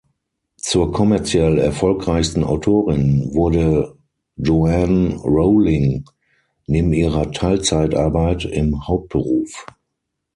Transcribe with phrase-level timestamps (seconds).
[0.57, 3.99] Zur kommerziell erfolgreichsten Autorin wurde
[4.35, 6.05] Joanne Rowling
[6.65, 9.67] neben ihrer Teilzeitarbeit im Hauptberuf.